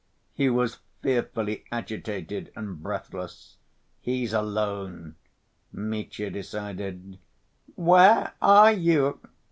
[0.33, 3.57] He was fearfully agitated and breathless.
[3.99, 5.13] "He's alone."
[5.71, 7.19] Mitya decided.
[7.75, 9.19] "Where are you?"